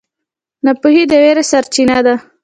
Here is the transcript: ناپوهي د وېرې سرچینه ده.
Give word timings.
ناپوهي 0.65 1.03
د 1.11 1.13
وېرې 1.23 1.43
سرچینه 1.51 1.97
ده. 2.05 2.15